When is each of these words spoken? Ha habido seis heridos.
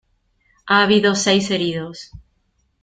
Ha 0.65 0.81
habido 0.81 1.13
seis 1.13 1.51
heridos. 1.51 2.09